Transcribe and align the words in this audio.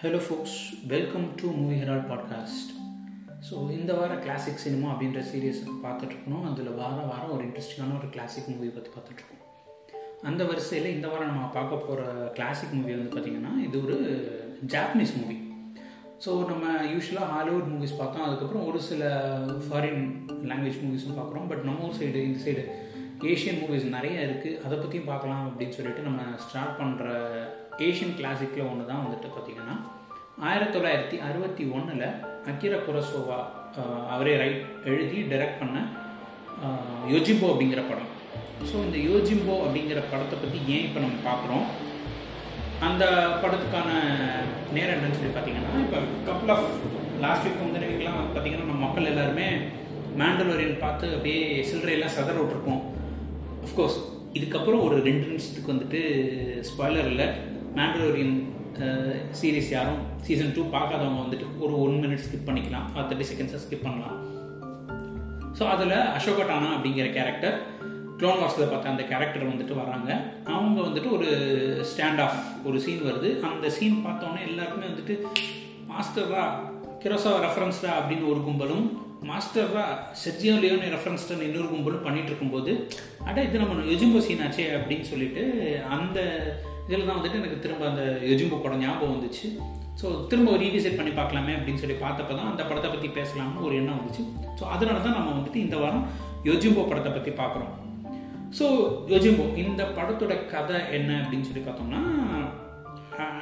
Hello 0.00 0.18
folks 0.24 0.56
welcome 0.86 1.26
to 1.40 1.50
movie 1.58 1.76
herald 1.82 2.02
podcast 2.08 2.70
so 3.48 3.54
இந்த 3.76 3.94
வார 3.94 4.12
classic 4.24 4.60
cinema 4.64 4.88
அப்படின்ற 4.92 5.20
series 5.30 5.60
பார்த்துட்ருக்கணும். 5.84 6.44
அதில் 6.48 6.68
வார 6.80 6.96
வாரம் 7.10 7.32
ஒரு 7.36 7.42
இன்ட்ரெஸ்டிங்கான 7.46 7.96
ஒரு 8.00 8.08
கிளாசிக் 8.14 8.50
மூவி 8.50 8.68
பற்றி 8.74 8.90
பார்த்துட்ருக்கோம். 8.96 9.40
அந்த 10.22 10.44
வரிசையில் 10.44 10.90
இந்த 10.96 11.06
வாரம் 11.08 11.32
நம்ம 11.32 11.48
பார்க்க 11.56 11.80
போகிற 11.86 12.04
கிளாசிக் 12.38 12.76
மூவி 12.78 12.94
வந்து 12.96 13.14
பார்த்திங்கன்னா 13.16 13.54
இது 13.66 13.82
ஒரு 13.84 13.96
ஜாப்பனீஸ் 14.74 15.16
மூவி 15.20 15.38
ஸோ 16.26 16.30
நம்ம 16.52 16.76
யூஸ்வலாக 16.94 17.32
ஹாலிவுட் 17.34 17.72
மூவிஸ் 17.74 17.98
பார்த்தோம். 18.02 18.26
அதுக்கப்புறம் 18.28 18.68
ஒரு 18.72 18.80
சில 18.90 19.02
ஃபாரின் 19.66 20.02
லாங்குவேஜ் 20.50 20.82
மூவிஸும் 20.86 21.20
பார்க்குறோம். 21.20 21.50
பட் 21.52 21.68
நம்ம 21.70 21.86
ஊர் 21.88 22.00
சைடு 22.00 22.26
இந்த 22.30 22.40
சைடு 22.46 22.64
ஏஷியன் 23.34 23.62
மூவிஸ் 23.62 23.94
நிறைய 23.98 24.26
இருக்குது 24.28 24.58
அதை 24.64 24.76
பற்றியும் 24.78 25.12
பார்க்கலாம் 25.12 25.46
அப்படின்னு 25.50 25.78
சொல்லிட்டு 25.78 26.08
நம்ம 26.08 26.22
ஸ்டார்ட் 26.46 26.80
பண்ணுற 26.80 27.06
ஏஷியன் 27.86 28.16
கிளாசிக்கில் 28.18 28.68
ஒன்று 28.70 28.90
தான் 28.90 29.04
வந்துட்டு 29.04 29.28
பார்த்திங்கன்னா 29.34 29.76
ஆயிரத்தி 30.48 30.74
தொள்ளாயிரத்தி 30.76 31.16
அறுபத்தி 31.26 31.64
ஒன்றில் 31.76 32.08
அக்கிர 32.50 32.74
குரசோவா 32.86 33.38
அவரே 34.14 34.34
ரைட் 34.42 34.62
எழுதி 34.90 35.18
டைரக்ட் 35.30 35.60
பண்ண 35.62 35.78
யோஜிம்போ 37.12 37.46
அப்படிங்கிற 37.52 37.82
படம். 37.90 38.10
ஸோ 38.68 38.76
இந்த 38.86 38.98
யோஜிம்போ 39.08 39.54
அப்படிங்கிற 39.64 40.00
படத்தை 40.12 40.36
பற்றி 40.42 40.58
ஏன் 40.74 40.84
இப்போ 40.88 41.00
நம்ம 41.04 41.18
பார்க்குறோம் 41.28 41.66
அந்த 42.86 43.04
படத்துக்கான 43.42 43.90
நேரம் 44.76 44.96
என்னன்னு 44.96 45.18
சொல்லி 45.18 45.32
பார்த்தீங்கன்னா 45.34 45.72
இப்போ 45.84 45.98
கப்புள் 46.28 46.52
ஆஃப் 46.54 46.68
லாஸ்ட் 47.24 47.46
வீக் 47.46 47.64
வந்து 47.64 47.90
வீக்லாம் 47.90 48.20
பார்த்தீங்கன்னா 48.34 48.66
நம்ம 48.66 48.84
மக்கள் 48.86 49.10
எல்லாருமே 49.12 49.48
மேண்டலோரியன் 50.20 50.82
பார்த்து 50.84 51.06
அப்படியே 51.16 51.42
சில்லறையெல்லாம் 51.70 52.16
சதற 52.16 52.36
விட்டுருப்போம். 52.40 52.82
அஃப்கோர்ஸ் 53.66 53.98
இதுக்கப்புறம் 54.38 54.84
ஒரு 54.86 54.96
ரெண்டு 55.08 55.24
நிமிஷத்துக்கு 55.30 55.72
வந்துட்டு 55.72 56.00
ஸ்பாய்லர் 56.68 57.10
இல்லை. 57.12 57.28
மேண்டலோரியன் 57.78 58.36
சீரீஸ் 59.38 59.68
uh, 59.68 59.74
யாரும் 59.74 60.00
சீசன் 60.24 60.52
டூ 60.56 60.62
பார்க்காதவங்க 60.74 61.20
வந்துட்டு 61.22 61.46
ஒரு 61.64 61.74
ஒன் 61.84 61.96
மினிட் 62.02 62.22
ஸ்கிப் 62.24 62.48
பண்ணிக்கலாம். 62.48 62.86
தேர்ட்டி 62.96 63.26
செகண்ட்ஸை 63.30 63.60
ஸ்கிப் 63.62 63.86
பண்ணலாம். 63.86 64.16
ஸோ 65.58 65.64
அதில் 65.74 65.96
அசோக 66.16 66.44
டானா 66.50 66.68
அப்படிங்கிற 66.76 67.06
கேரக்டர் 67.16 67.56
க்ளோன் 68.20 68.40
வார்ஸில் 68.42 68.70
பார்த்த 68.72 68.92
அந்த 68.94 69.04
கேரக்டர் 69.12 69.50
வந்துட்டு 69.52 69.74
வராங்க. 69.80 70.10
அவங்க 70.54 70.78
வந்துட்டு 70.88 71.10
ஒரு 71.16 71.28
ஸ்டாண்ட் 71.90 72.22
ஆஃப் 72.26 72.38
ஒரு 72.68 72.78
சீன் 72.84 73.02
வருது. 73.08 73.30
அந்த 73.50 73.70
சீன் 73.78 73.98
பார்த்தோன்னே 74.06 74.42
எல்லாருக்குமே 74.50 74.90
வந்துட்டு 74.92 75.16
மாஸ்டர்ரா 75.92 76.44
கிரோசாவா 77.02 77.40
ரெஃபரன்ஸ்டா 77.46 77.90
அப்படின்னு 77.98 78.30
ஒரு 78.34 78.40
கும்பலும் 78.46 78.86
மாஸ்டர்ரா 79.30 79.84
செர்ஜியோ 80.22 80.54
லியோனி 80.62 80.88
ரெஃபரன்ஸ்டன் 80.94 81.44
இன்னொரு 81.46 81.68
கும்பலும் 81.74 82.06
பண்ணிட்டு 82.06 82.30
இருக்கும்போது 82.32 82.72
அட 83.28 83.36
இது 83.48 83.60
நம்ம 83.62 83.84
எஜும்போ 83.96 84.20
சீனாச்சே 84.26 84.66
அப்படின்னு 84.78 85.06
சொல்லிட்டு 85.12 85.44
அந்த 85.96 86.18
இதில் 86.88 87.08
தான் 87.08 87.18
வந்துட்டு 87.18 87.40
எனக்கு 87.40 87.62
திரும்ப 87.64 87.84
அந்த 87.90 88.02
எஜும்பு 88.32 88.56
படம் 88.64 88.82
ஞாபகம் 88.84 89.14
வந்துச்சு. 89.14 89.46
ஸோ 90.00 90.06
திரும்ப 90.30 90.56
ரீவிசிட் 90.62 90.98
பண்ணி 90.98 91.12
பார்க்கலாமே 91.18 91.52
அப்படின்னு 91.56 91.82
சொல்லி 91.82 91.96
பார்த்தப்ப 92.04 92.34
தான் 92.38 92.50
அந்த 92.52 92.62
படத்தை 92.68 92.88
பற்றி 92.92 93.08
பேசலாம்னு 93.18 93.64
ஒரு 93.68 93.74
எண்ணம் 93.80 93.98
வந்துச்சு. 94.00 94.24
ஸோ 94.58 94.64
அதனால 94.74 95.00
தான் 95.06 95.16
நம்ம 95.18 95.32
வந்துட்டு 95.38 95.64
இந்த 95.66 95.76
வாரம் 95.82 96.04
யோஜிம்போ 96.50 96.84
படத்தை 96.90 97.12
பற்றி 97.12 97.32
பார்க்குறோம். 97.40 97.72
ஸோ 98.58 98.66
யோஜிம்போ 99.12 99.44
இந்த 99.62 99.82
படத்தோட 99.96 100.34
கதை 100.52 100.78
என்ன 100.98 101.10
அப்படின்னு 101.22 101.48
சொல்லி 101.48 101.64
பார்த்தோம்னா 101.64 102.02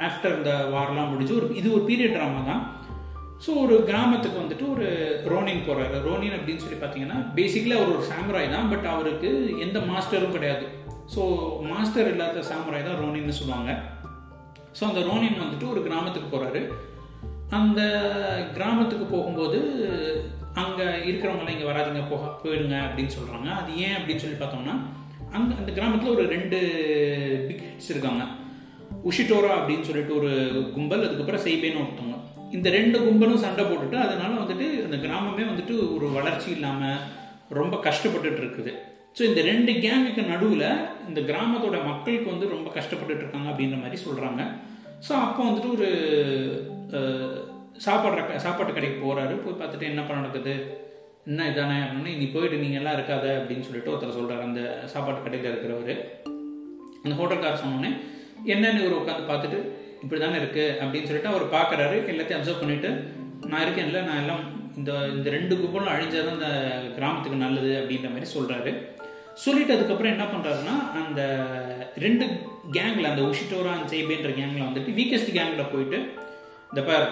ஆஃப்டர் 0.07 0.37
இந்த 0.39 0.51
வாரெலாம் 0.73 1.11
முடிஞ்சு 1.13 1.33
ஒரு 1.39 1.47
இது 1.59 1.67
ஒரு 1.77 1.83
பீரியட் 1.89 2.15
ட்ராமா 2.17 2.41
தான். 2.49 2.63
ஸோ 3.45 3.51
ஒரு 3.63 3.75
கிராமத்துக்கு 3.89 4.41
வந்துட்டு 4.41 4.65
ஒரு 4.73 4.85
ரோனின் 5.31 5.65
போகிறாரு 5.67 5.97
ரோனின் 6.07 6.35
அப்படின்னு 6.37 6.63
சொல்லி 6.63 6.79
பார்த்தீங்கன்னா 6.81 7.17
பேசிக்கலி 7.37 7.75
அவர் 7.77 7.93
ஒரு 7.95 8.05
சாம்ராய் 8.11 8.53
தான் 8.55 8.69
பட் 8.73 8.87
அவருக்கு 8.93 9.29
எந்த 9.65 9.79
மாஸ்டரும் 9.89 10.35
கிடையாது. 10.35 10.65
ஸோ 11.13 11.21
மாஸ்டர் 11.71 12.09
இல்லாத 12.13 12.43
சாம்ராய் 12.49 12.87
தான் 12.87 13.01
ரோனின்னு 13.03 13.37
சொல்லுவாங்க. 13.39 13.71
ஸோ 14.77 14.83
அந்த 14.89 15.01
ரோனின் 15.09 15.41
வந்துட்டு 15.43 15.67
ஒரு 15.73 15.81
கிராமத்துக்கு 15.87 16.29
போகிறாரு 16.31 16.61
அந்த 17.57 17.81
கிராமத்துக்கு 18.55 19.05
போகும்போது 19.15 19.59
அங்கே 20.61 20.85
இருக்கிறவங்களாம் 21.09 21.55
இங்கே 21.55 21.67
வராதுங்க 21.69 22.01
போக 22.11 22.25
போயிடுங்க 22.41 22.75
அப்படின்னு 22.87 23.15
சொல்கிறாங்க 23.17 23.49
அது 23.59 23.71
ஏன் 23.85 23.95
அப்படின்னு 23.97 24.23
சொல்லி 24.23 24.37
பார்த்தோம்னா 24.39 24.75
அங்கே 25.35 25.53
அந்த 25.61 25.71
கிராமத்தில் 25.77 26.13
ஒரு 26.15 26.25
ரெண்டு 26.33 26.57
பிக் 27.47 27.63
ஹெட்ஸ் 27.67 27.91
இருக்காங்க. 27.93 28.23
உஷிட்டோரா 29.09 29.51
அப்படின்னு 29.59 29.87
சொல்லிட்டு 29.89 30.13
ஒரு 30.19 30.31
கும்பல் 30.75 31.05
அதுக்கப்புறம் 31.07 31.45
செய்பேன்னு 31.47 31.81
ஒருத்தவங்க. 31.83 32.17
இந்த 32.55 32.67
ரெண்டு 32.77 32.97
கும்பலும் 33.05 33.43
சண்டை 33.45 33.63
போட்டுட்டு 33.65 33.97
அதனால 34.05 34.31
வந்துட்டு 34.41 34.67
அந்த 34.87 34.97
கிராமமே 35.05 35.45
வந்துட்டு 35.51 35.75
ஒரு 35.95 36.09
வளர்ச்சி 36.17 36.49
இல்லாமல் 36.57 37.01
ரொம்ப 37.59 37.75
கஷ்டப்பட்டுட்டு 37.87 38.41
இருக்குது. 38.43 38.73
ஸோ 39.15 39.21
இந்த 39.29 39.41
ரெண்டு 39.41 39.71
கேங்குக்கு 39.83 40.23
நடுவில் 40.31 40.67
இந்த 41.09 41.19
கிராமத்தோட 41.21 41.77
மக்களுக்கு 41.83 42.27
வந்து 42.31 42.47
ரொம்ப 42.55 42.69
கஷ்டப்பட்டுட்டு 42.77 43.23
இருக்காங்க 43.23 43.49
அப்படின்ற 43.51 43.77
மாதிரி 43.81 43.97
சொல்கிறாங்க 44.05 44.41
ஸோ 45.07 45.13
அப்போ 45.25 45.41
வந்துட்டு 45.47 45.69
ஒரு 45.75 45.89
சாப்பாடு 47.85 48.39
சாப்பாட்டு 48.45 48.75
கடைக்கு 48.75 48.97
போகிறாரு 49.05 49.33
போய் 49.43 49.59
பார்த்துட்டு 49.61 49.89
என்னப்பா 49.91 50.19
நடக்குது? 50.19 50.53
என்ன 51.27 51.47
இதானே 51.51 51.77
அப்படின்னு 51.85 52.19
நீ 52.21 52.25
போயிட்டு 52.33 52.61
நீங்கள் 52.63 52.79
எல்லாம் 52.81 52.97
இருக்காத 52.97 53.25
அப்படின்னு 53.39 53.67
சொல்லிட்டு 53.67 53.91
ஒருத்தர் 53.93 54.17
சொல்கிறார் 54.17 54.45
அந்த 54.47 54.61
சாப்பாட்டு 54.93 55.23
கடையில் 55.25 55.49
இருக்கிறவர். 55.51 55.93
அந்த 57.03 57.13
ஹோட்டல்கார் 57.19 57.61
சொன்னோன்னே 57.63 57.91
என்னன்னு 58.53 58.81
இவர் 58.83 58.99
உட்காந்து 58.99 59.29
பார்த்துட்டு 59.31 59.59
இப்படி 60.03 60.19
தானே 60.21 60.37
இருக்குது 60.41 60.75
அப்படின்னு 60.81 61.09
சொல்லிட்டு 61.09 61.31
அவர் 61.33 61.45
பார்க்குறாரு. 61.55 61.97
எல்லாத்தையும் 62.11 62.39
அப்சர்வ் 62.39 62.61
பண்ணிவிட்டு 62.63 62.91
நான் 63.51 63.65
இருக்கேன்ல 63.65 64.01
நான் 64.09 64.21
எல்லாம் 64.23 64.43
இந்த 64.79 64.91
இந்த 65.15 65.27
ரெண்டு 65.37 65.53
கும்பலும் 65.61 65.93
அழிஞ்சாதான் 65.95 66.37
இந்த 66.37 66.49
கிராமத்துக்கு 66.97 67.43
நல்லது 67.45 67.71
அப்படின்ற 67.81 68.09
மாதிரி 68.13 68.29
சொல்கிறாரு 68.35 68.71
சொல்லிட்டு 69.43 69.75
அதுக்கப்புறம் 69.75 70.13
என்ன 70.13 70.25
பண்ணுறாருன்னா 70.33 70.75
அந்த 71.01 71.21
ரெண்டு 72.03 72.25
கேங்கில் 72.71 73.09
அந்த 73.09 73.21
உஷிட்டோரா 73.21 73.71
அந்த 73.77 73.87
சேபேன்ற 73.93 74.29
கேங்கில் 74.39 74.67
வந்துட்டு 74.67 74.95
வீக்கஸ்ட் 74.99 75.35
கேங்கில் 75.37 75.71
போயிட்டு 75.73 75.97
இந்த 76.69 76.81
பார் 76.89 77.07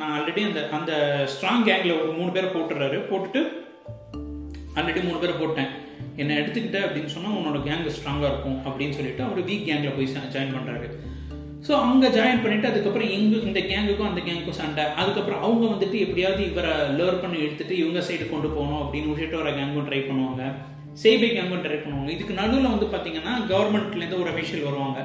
நான் 0.00 0.12
ஆல்ரெடி 0.16 0.42
அந்த 0.48 0.60
அந்த 0.78 0.92
ஸ்ட்ராங் 1.32 1.66
கேங்கில் 1.68 1.98
ஒரு 2.00 2.12
மூணு 2.18 2.30
பேரை 2.32 2.48
போட்டுறாரு 2.50 2.98
போட்டுட்டு 3.10 3.40
ஆல்ரெடி 4.78 5.00
மூணு 5.06 5.18
பேரை 5.18 5.34
போட்டேன். 5.40 5.72
என்னை 6.16 6.34
எடுத்துக்கிட்ட 6.36 6.78
அப்படின்னு 6.86 7.10
சொன்னால் 7.14 7.36
உன்னோட 7.38 7.58
கேங்கு 7.66 7.94
ஸ்ட்ராங்காக 7.96 8.30
இருக்கும் 8.30 8.58
அப்படின்னு 8.68 8.96
சொல்லிட்டு 8.98 9.22
அவர் 9.26 9.48
வீக் 9.48 9.66
கேங்கில் 9.68 9.96
போய் 9.96 10.32
ஜாயின் 10.34 10.54
பண்ணுறாரு 10.56 10.88
ஸோ 11.66 11.72
அங்கே 11.84 12.08
ஜாயின் 12.16 12.42
பண்ணிட்டு 12.42 12.70
அதுக்கப்புறம் 12.70 13.12
எங்க 13.16 13.36
இந்த 13.48 13.60
கேங்குக்கும் 13.70 14.08
அந்த 14.08 14.20
கேங்குக்கும் 14.26 14.60
சண்டை. 14.62 14.84
அதுக்கப்புறம் 15.00 15.42
அவங்க 15.46 15.64
வந்துட்டு 15.66 15.98
எப்படியாவது 16.04 16.42
இவரை 16.50 16.72
லேர் 16.98 17.22
பண்ணி 17.22 17.38
எடுத்துட்டு 17.46 17.74
இவங்க 17.82 18.00
சைடு 18.08 18.24
கொண்டு 18.32 18.48
போகணும் 18.48 18.82
அப்படின்னு 18.82 19.10
விட்டுட்டு 19.10 19.40
வர 19.42 19.50
கேங்கும் 19.50 19.86
ட்ரை 19.88 20.00
பண்ணுவாங்க. 20.08 20.42
சேபை 21.02 21.28
கேங்கும் 21.28 21.68
இருக்கணும் 21.70 21.84
பண்ணுவாங்க 21.84 22.14
இதுக்கு 22.16 22.34
நடுவில் 22.40 22.72
வந்து 22.72 22.86
பார்த்தீங்கன்னா 22.92 23.32
கவர்மெண்ட்லேருந்து 23.50 24.20
ஒரு 24.22 24.30
அஃபிஷியல் 24.32 24.66
வருவாங்க. 24.68 25.00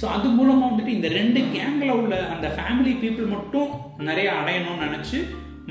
ஸோ 0.00 0.04
அது 0.16 0.26
மூலமாக 0.36 0.68
வந்துட்டு 0.70 0.96
இந்த 0.98 1.08
ரெண்டு 1.18 1.40
கேங்கில் 1.54 1.96
உள்ள 2.00 2.14
அந்த 2.34 2.46
ஃபேமிலி 2.56 2.92
பீப்புள் 3.02 3.32
மட்டும் 3.34 3.70
நிறைய 4.08 4.28
அடையணும்னு 4.40 4.86
நினச்சி 4.86 5.18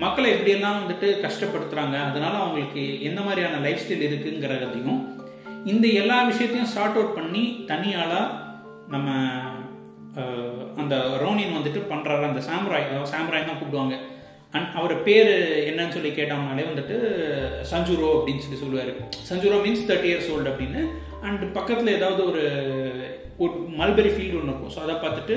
மக்களை 0.03 0.27
எப்படியெல்லாம் 0.33 0.79
வந்துட்டு 0.81 1.07
கஷ்டப்படுத்துகிறாங்க 1.25 1.95
அதனால 2.09 2.33
அவங்களுக்கு 2.43 2.83
எந்த 3.07 3.19
மாதிரியான 3.25 3.61
லைஃப் 3.65 3.81
ஸ்டைல் 3.83 4.05
இருக்குங்கிறதையும் 4.09 5.01
இந்த 5.71 5.87
எல்லா 6.01 6.17
விஷயத்தையும் 6.29 6.71
சார்ட் 6.75 6.97
அவுட் 6.99 7.17
பண்ணி 7.17 7.43
தனியாளாக 7.71 8.29
நம்ம 8.93 9.09
அந்த 10.81 10.95
ரோனின் 11.23 11.57
வந்துட்டு 11.57 11.81
பண்ணுறாரு 11.91 12.23
அந்த 12.29 12.41
சாம்ராய் 12.47 12.87
சாம்ராய் 13.13 13.47
தான் 13.49 13.59
கூப்பிடுவாங்க. 13.59 13.97
அண்ட் 14.57 14.69
அவர் 14.79 14.93
பேர் 15.07 15.31
என்னன்னு 15.69 15.95
சொல்லி 15.95 16.09
கேட்டோம்னாலே 16.19 16.63
வந்துட்டு 16.69 16.95
சஞ்சுரோ 17.71 18.09
அப்படின்னு 18.17 18.43
சொல்லி 18.45 18.61
சொல்லுவார். 18.63 18.91
Sanjuro 19.29 19.57
means 19.65 19.87
thirty 19.89 20.09
years 20.11 20.31
old 20.35 20.51
அப்படின்னு. 20.51 20.81
அண்ட் 21.27 21.43
பக்கத்தில் 21.57 21.95
ஏதாவது 21.97 22.21
ஒரு 22.31 22.43
ஒரு 23.43 23.53
மல்பெரி 23.81 24.11
ஃபீல்டு 24.15 24.39
ஒன்று 24.39 24.51
இருக்கும். 24.51 24.73
ஸோ 24.75 24.81
அதை 24.85 24.95
பார்த்துட்டு 25.03 25.35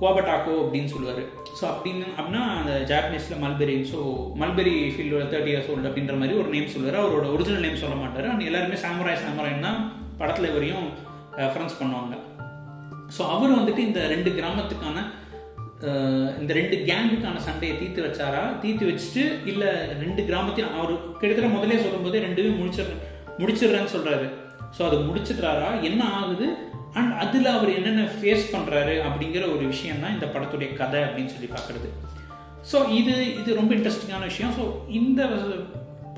கோபட்டாக்கோ 0.00 0.52
அப்படின்னு 0.62 0.92
சொல்லுவார். 0.92 1.22
ஸோ 1.58 1.64
அப்படின்னு 1.70 2.06
அப்படின்னா 2.16 2.42
அந்த 2.58 2.72
ஜாப்பனீஸில் 2.90 3.42
மல்பெரி 3.44 3.76
ஸோ 3.92 3.98
மல்பெரி 4.42 4.74
ஃபீல்டோட 4.94 5.24
தேர்ட்டி 5.32 5.52
இயர்ஸ் 5.52 5.70
ஓல்டு 5.72 5.88
அப்படின்ற 5.90 6.16
மாதிரி 6.20 6.36
ஒரு 6.42 6.48
நேம் 6.54 6.72
சொல்லுவார். 6.74 7.00
அவரோட 7.02 7.26
ஒரிஜினல் 7.36 7.64
நேம் 7.66 7.82
சொல்ல 7.84 7.96
மாட்டார். 8.02 8.28
அண்ட் 8.32 8.46
எல்லாருமே 8.50 8.78
சாமராய் 8.84 9.22
சாமுராய்னா 9.24 9.62
தான் 9.68 9.80
படத்தில் 10.20 10.50
இவரையும் 10.52 10.86
ரெஃபரன்ஸ் 11.42 11.78
பண்ணுவாங்க. 11.80 12.14
ஸோ 13.16 13.22
அவர் 13.34 13.58
வந்துட்டு 13.58 13.82
இந்த 13.88 14.00
ரெண்டு 14.14 14.30
கிராமத்துக்கான 14.38 14.98
இந்த 16.40 16.52
ரெண்டு 16.58 16.76
கேங்குக்கான 16.88 17.40
சண்டையை 17.46 17.74
தீர்த்து 17.78 18.00
வச்சாரா? 18.06 18.42
தீர்த்து 18.62 18.88
வச்சுட்டு 18.90 19.22
இல்லை 19.52 19.70
ரெண்டு 20.02 20.22
கிராமத்தையும் 20.28 20.76
அவர் 20.78 20.92
கிட்டத்தட்ட 21.20 21.50
முதலே 21.56 21.78
சொல்லும்போது 21.84 22.18
ரெண்டுமே 22.26 22.52
முடிச்சிட 22.60 22.86
முடிச்சிடுறேன்னு 23.42 23.94
சொல்கிறாரு 23.96 24.26
ஸோ 24.76 24.82
அதை 24.88 24.98
முடிச்சிடுறாரா? 25.08 25.68
என்ன 25.88 26.02
ஆகுது? 26.18 26.46
அண்ட் 26.98 27.12
அதில் 27.24 27.48
அவர் 27.56 27.76
என்னென்ன 27.78 28.02
ஃபேஸ் 28.16 28.46
பண்ணுறாரு 28.54 28.94
அப்படிங்கிற 29.08 29.44
ஒரு 29.54 29.64
விஷயம் 29.74 30.02
தான் 30.04 30.14
இந்த 30.16 30.26
படத்துடைய 30.34 30.70
கதை 30.80 31.00
அப்படின்னு 31.00 31.34
சொல்லி 31.34 31.50
பார்க்குறது. 31.56 31.88
ஸோ 32.70 32.78
இது 33.00 33.14
இது 33.40 33.50
ரொம்ப 33.60 33.72
இன்ட்ரெஸ்டிங்கான 33.78 34.26
விஷயம். 34.32 34.54
ஸோ 34.58 34.64
இந்த 35.00 35.20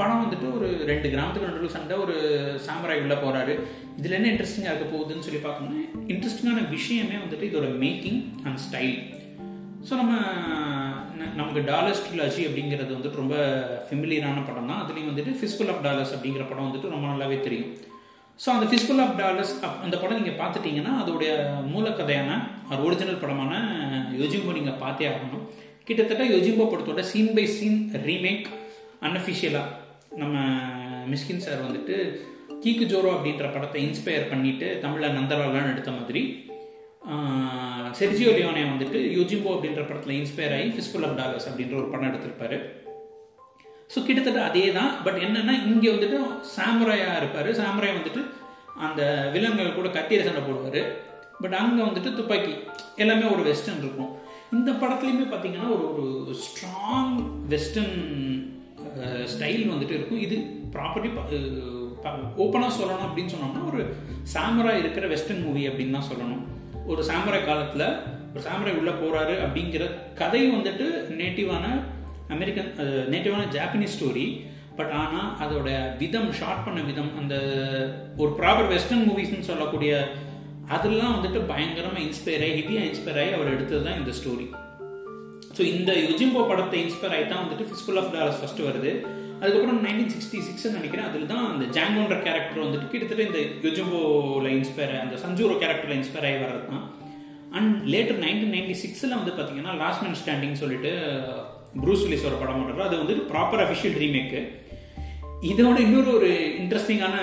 படம் 0.00 0.22
வந்துட்டு 0.22 0.46
ஒரு 0.56 0.68
ரெண்டு 0.90 1.08
கிராமத்துக்கு 1.10 1.48
நடுவில் 1.48 1.74
சண்டை 1.74 1.96
ஒரு 2.04 2.14
சாமராய் 2.66 3.02
உள்ள 3.02 3.14
போகிறாரு 3.14 3.52
இதில் 3.98 4.16
என்ன 4.18 4.30
இன்ட்ரெஸ்டிங்காக 4.32 4.72
இருக்க 4.72 4.86
போகுதுன்னு 4.94 5.26
சொல்லி 5.26 5.42
பார்க்கணும்னா 5.44 5.82
இன்ட்ரெஸ்டிங்கான 6.14 6.64
விஷயமே 6.76 7.18
வந்துட்டு 7.24 7.48
இதோட 7.50 7.68
மேக்கிங் 7.84 8.20
அண்ட் 8.46 8.60
ஸ்டைல் 8.64 8.96
ஸோ 9.88 9.94
நம்ம 10.00 10.12
நமக்கு 11.38 11.60
டாலர்ஸ் 11.70 12.02
ட்ரிலாஜி 12.04 12.42
அப்படிங்கிறது 12.48 12.92
வந்துட்டு 12.96 13.20
ரொம்ப 13.22 13.36
ஃபெமிலியரான 13.86 14.44
படம் 14.48 14.70
தான். 14.70 14.80
அதுலேயும் 14.82 15.10
வந்துட்டு 15.10 15.32
ஃபிஸ்புல் 15.40 15.70
ஆஃப் 15.72 15.82
டாலர்ஸ் 15.86 16.12
அப்படிங்கிற 16.16 16.44
படம் 16.50 16.66
வந்துட்டு 16.66 16.92
ரொம்ப 16.94 17.06
நல்லாவே 17.10 17.36
தெரியும். 17.46 17.72
ஸோ 18.40 18.48
அந்த 18.54 18.66
ஃபிஸ்புல் 18.70 19.02
ஆஃப் 19.04 19.16
டாலர்ஸ் 19.22 19.52
அந்த 19.84 19.96
படம் 20.02 20.18
நீங்கள் 20.20 20.38
பார்த்துட்டீங்கன்னா 20.40 20.92
அதோடைய 21.02 21.32
மூலக்கதையான 21.72 22.30
ஒரு 22.70 22.80
ஒரிஜினல் 22.86 23.20
படமான 23.24 23.52
யோஜிம்போ 24.20 24.54
நீங்கள் 24.58 24.80
பார்த்தே 24.84 25.08
ஆகணும். 25.12 25.44
கிட்டத்தட்ட 25.88 26.24
யோஜிம்போ 26.34 26.66
படத்தோட 26.72 27.02
சீன் 27.12 27.34
பை 27.38 27.46
சீன் 27.56 27.78
ரீமேக் 28.08 28.48
அன்அஃபிஷியலாக 29.08 29.72
நம்ம 30.22 30.36
மிஸ்கின் 31.12 31.44
சார் 31.46 31.64
வந்துட்டு 31.66 31.96
கீக்கு 32.62 32.84
ஜோரோ 32.92 33.08
அப்படின்ற 33.16 33.46
படத்தை 33.54 33.80
இன்ஸ்பயர் 33.88 34.30
பண்ணிட்டு 34.32 34.66
தமிழில் 34.84 35.16
நந்தலாலான்னு 35.18 35.72
எடுத்த 35.74 35.90
மாதிரி 35.96 36.22
செர்ஜியோ 37.98 38.30
லியோனே 38.36 38.62
வந்துட்டு 38.70 38.98
யூஜிம்போ 39.16 39.50
அப்படின்ற 39.54 39.82
படத்தில் 39.88 40.18
இன்ஸ்பயர் 40.20 40.54
ஆகி 40.56 40.68
ஃபிஸ்ஃபுல் 40.76 41.04
ஆஃப் 41.08 41.18
டாலர்ஸ் 41.20 41.48
அப்படின்ற 41.50 41.74
ஒரு 41.80 41.88
படம் 41.92 42.08
எடுத்திருப்பாரு. 42.10 42.56
ஸோ 43.92 43.98
கிட்டத்தட்ட 44.06 44.40
அதே 44.48 44.64
தான் 44.78 44.92
பட் 45.06 45.18
என்னென்னா 45.24 45.54
இங்கே 45.70 45.90
வந்துட்டு 45.94 46.18
சாமுராயா 46.54 47.10
இருப்பார். 47.20 47.50
சாமுராய் 47.60 47.98
வந்துட்டு 47.98 48.22
அந்த 48.86 49.02
விலங்குகள் 49.34 49.78
கூட 49.78 49.88
கத்திர 49.96 50.24
சண்டை 50.28 50.42
போடுவார். 50.46 50.80
பட் 51.42 51.56
அங்கே 51.62 51.82
வந்துட்டு 51.88 52.10
துப்பாக்கி 52.18 52.54
எல்லாமே 53.02 53.26
ஒரு 53.34 53.42
வெஸ்டர்ன் 53.50 53.82
இருக்கும். 53.84 54.10
இந்த 54.56 54.70
படத்துலையுமே 54.80 55.26
பார்த்தீங்கன்னா 55.30 55.68
ஒரு 55.76 56.04
ஒரு 56.22 56.34
ஸ்ட்ராங் 56.46 57.14
வெஸ்டர்ன் 57.52 57.94
ஸ்டைல் 59.34 59.70
வந்துட்டு 59.74 59.96
இருக்கும். 59.98 60.24
இது 60.26 60.36
ப்ராப்பர்ட்டி 60.74 61.10
ஓப்பனாக 62.42 62.72
சொல்லணும் 62.80 63.06
அப்படின்னு 63.08 63.32
சொன்னோம்னா 63.34 63.62
ஒரு 63.70 63.82
சாமராய் 64.34 64.82
இருக்கிற 64.82 65.06
வெஸ்டர்ன் 65.14 65.44
மூவி 65.46 65.62
அப்படின்னு 65.68 65.96
தான் 65.98 66.10
சொல்லணும். 66.10 66.44
ஒரு 66.92 67.02
சாமரை 67.10 67.40
காலத்தில் 67.44 67.86
ஒரு 68.34 68.42
சாமரை 68.46 68.72
உள்ளே 68.80 68.92
போகிறாரு 69.00 69.34
அப்படிங்கிற 69.44 69.84
கதை 70.20 70.42
வந்துட்டு 70.56 70.86
நேட்டிவான 71.20 71.66
அமெரிக்கன் 72.34 72.70
நேட்டிவான 73.12 73.44
ஜாப்பனீஸ் 73.56 73.94
ஸ்டோரி. 73.96 74.26
பட் 74.78 74.92
ஆனால் 75.00 75.28
அதோட 75.44 75.68
விதம் 75.98 76.30
ஷார்ட் 76.38 76.64
பண்ண 76.66 76.80
விதம் 76.90 77.10
அந்த 77.20 77.34
ஒரு 78.16 78.30
ப்ராப்பர் 78.38 78.70
வெஸ்டர்ன் 78.72 79.06
மூவிஸ்ன்னு 79.08 79.48
சொல்லக்கூடிய 79.50 79.92
அதெல்லாம் 80.76 81.14
வந்துட்டு 81.16 81.40
பயங்கரமாக 81.50 82.04
இன்ஸ்பயர் 82.06 82.44
ஆகி 82.46 82.54
ஹெவியாக 82.60 82.88
இன்ஸ்பயர் 82.90 83.20
ஆகி 83.22 83.32
அவர் 83.36 83.52
எடுத்தது 83.54 83.82
தான் 83.86 83.98
இந்த 84.00 84.12
ஸ்டோரி 84.18 84.46
ஸோ 85.56 85.62
இந்த 85.74 85.90
யுஜிம்போ 86.06 86.42
படத்தை 86.50 86.78
இன்ஸ்பயர் 86.84 87.14
ஆகி 87.16 87.26
தான் 87.32 87.42
வந்துட்டு 87.44 87.66
ஃபிஸ்புல் 87.70 88.00
ஆஃப் 88.02 88.12
டாலர்ஸ் 88.16 88.40
ஃபஸ்ட்டு 88.42 88.66
வருது. 88.68 88.92
அதுக்கப்புறம் 89.40 89.80
நைன்டீன் 89.86 90.12
சிக்ஸ்டி 90.14 90.38
சிக்ஸ் 90.48 90.66
நினைக்கிறேன் 90.76 91.06
அதில் 91.08 91.30
தான் 91.32 91.46
அந்த 91.52 91.64
ஜாங்கோன்ற 91.76 92.16
கேரக்டர் 92.26 92.64
வந்துட்டு 92.64 92.90
கிட்டத்தட்ட 92.92 93.22
இந்த 93.28 93.40
யுஜிம்போவில் 93.66 94.50
இன்ஸ்பயர் 94.58 94.94
அந்த 95.02 95.16
சஞ்சூரோ 95.24 95.56
கேரக்டரில் 95.62 95.98
இன்ஸ்பயர் 95.98 96.26
ஆகி 96.28 96.38
வர்றது 96.44 96.66
தான். 96.72 96.84
அண்ட் 97.58 97.74
லேட்டர் 97.94 98.20
நைன்டீன் 98.24 98.54
நைன்டி 98.56 98.76
சிக்ஸில் 98.82 99.18
வந்து 99.18 99.32
பார்த்தீங்கன்னா 99.32 99.74
லாஸ்ட் 99.82 100.04
மேன் 100.04 100.20
ஸ்டாண்டிங் 100.22 100.60
சொல்லிட்டு 100.62 100.92
uh, 101.24 101.42
ப்ரூஸ் 101.82 102.02
வில்லிஸ் 102.04 102.26
ஒரு 102.28 102.36
படம் 102.40 102.58
பண்ணுறாரு 102.58 102.86
அது 102.88 103.00
வந்துட்டு 103.00 103.22
ப்ராப்பர் 103.30 103.62
அஃபிஷியல் 103.62 103.96
ரீமேக்கு 104.02 104.40
இதோட 105.50 105.76
இன்னொரு 105.86 106.10
ஒரு 106.18 106.28
இன்ட்ரெஸ்டிங்கான 106.60 107.16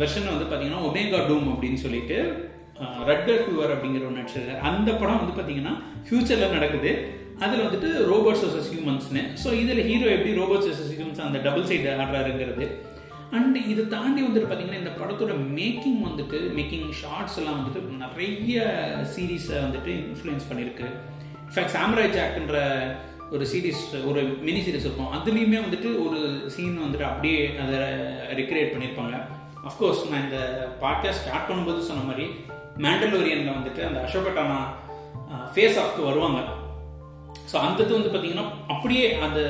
வெர்ஷன் 0.00 0.32
வந்து 0.32 0.46
பார்த்தீங்கன்னா 0.46 0.84
ஒமேகா 0.88 1.20
டூம் 1.28 1.48
அப்படின்னு 1.52 1.80
சொல்லிட்டு 1.86 2.18
uh, 2.82 2.98
ரட்டர் 3.10 3.42
ஹூவர் 3.46 3.74
அப்படிங்கிற 3.74 4.04
ஒரு 4.08 4.18
நடிச்சிருக்காரு 4.18 4.62
அந்த 4.70 4.88
படம் 4.92 5.20
வந்து 5.22 5.36
பார்த்தீங்கன்னா 5.36 5.74
ஃபியூச்சரில் 6.06 6.54
நடக்குது. 6.56 6.92
அதில் 7.40 7.64
வந்துட்டு 7.66 7.90
ரோபோட்ஸ் 8.12 8.42
வர்சஸ் 8.44 8.70
ஹியூமன்ஸ்னு 8.72 9.22
ஸோ 9.44 9.52
இதில் 9.52 9.86
ஹீரோ 9.90 10.10
எப்படி 10.10 10.32
ரோபோட்ஸ் 10.40 10.68
வர்சஸ் 10.68 10.92
ஹியூமன்ஸ் 10.96 11.20
அந்த 11.20 11.38
டபுள் 11.38 11.62
சைடு 11.62 11.88
ஆடுறாருங்கிறது. 12.04 12.66
அண்ட் 13.30 13.56
இதை 13.56 13.88
தாண்டி 13.88 14.22
வந்துட்டு 14.22 14.48
பார்த்தீங்கன்னா 14.48 14.80
இந்த 14.80 14.92
படத்தோட 15.00 15.34
மேக்கிங் 15.58 16.00
வந்துட்டு 16.08 16.38
மேக்கிங் 16.58 16.90
ஷார்ட்ஸ் 16.90 17.36
எல்லாம் 17.36 17.58
வந்துட்டு 17.60 17.80
நிறைய 17.96 18.64
சீரீஸை 19.14 19.56
வந்துட்டு 19.66 19.90
இன்ஃப்ளூயன்ஸ் 20.10 20.48
பண்ணியிருக்கு 20.50 20.86
இன்ஃபேக்ட் 21.46 21.74
சாம்ராஜ் 21.76 22.16
ஜாக்ன்ற 22.18 22.58
ஒரு 23.30 23.46
சீரீஸ் 23.46 24.06
ஒரு 24.06 24.22
மினி 24.22 24.60
சீரீஸ் 24.60 24.86
இருக்கும். 24.86 25.12
அதுலேயுமே 25.12 25.58
வந்துட்டு 25.66 26.06
ஒரு 26.06 26.50
சீன் 26.50 26.82
வந்துட்டு 26.84 27.02
அப்படியே 27.02 27.56
அதை 27.56 27.78
ரெக்ரியேட் 28.40 28.72
பண்ணியிருப்பாங்க 28.74 29.16
அஃப்கோர்ஸ் 29.68 30.08
நான் 30.10 30.30
இந்த 30.30 30.68
பாட்காஸ்ட் 30.80 31.22
ஸ்டார்ட் 31.22 31.48
பண்ணும்போது 31.50 31.78
சொன்ன 31.78 32.02
மாதிரி 32.02 32.26
மேண்டலோரியனில் 32.76 33.56
வந்துட்டு 33.58 33.86
அந்த 33.88 34.08
அசோகட்டானா 34.08 34.58
ஃபேஸ் 35.54 35.78
ஆஃப்க்கு 35.82 36.02
வருவாங்க. 36.04 36.40
ஸோ 37.52 37.56
அந்த 37.66 37.80
இது 37.86 37.98
வந்து 37.98 38.12
பார்த்தீங்கன்னா 38.12 38.46
அப்படியே 38.74 39.06
அந்த 39.26 39.40